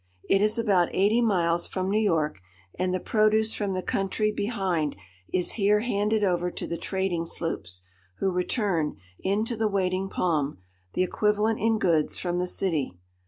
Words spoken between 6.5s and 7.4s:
the trading